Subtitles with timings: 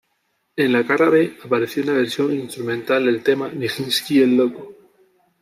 [0.55, 4.73] En la cara B apareció una versión instrumental del tema "Nijinsky el loco".